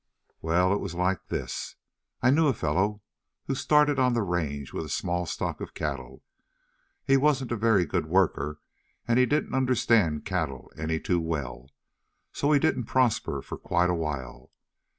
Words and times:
"Well, 0.41 0.73
it 0.73 0.79
was 0.79 0.95
like 0.95 1.27
this: 1.27 1.75
I 2.23 2.31
knew 2.31 2.47
a 2.47 2.55
fellow 2.55 3.03
who 3.45 3.53
started 3.53 3.99
on 3.99 4.13
the 4.13 4.23
range 4.23 4.73
with 4.73 4.83
a 4.83 4.89
small 4.89 5.27
stock 5.27 5.61
of 5.61 5.75
cattle. 5.75 6.23
He 7.05 7.17
wasn't 7.17 7.51
a 7.51 7.55
very 7.55 7.85
good 7.85 8.07
worker, 8.07 8.59
and 9.07 9.19
he 9.19 9.27
didn't 9.27 9.53
understand 9.53 10.25
cattle 10.25 10.71
any 10.75 10.99
too 10.99 11.19
well, 11.19 11.69
so 12.33 12.51
he 12.51 12.57
didn't 12.59 12.85
prosper 12.85 13.43
for 13.43 13.59
quite 13.59 13.91
a 13.91 13.93
while. 13.93 14.49